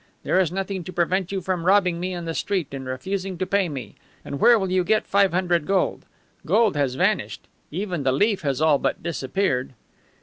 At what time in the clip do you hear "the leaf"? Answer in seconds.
8.01-8.41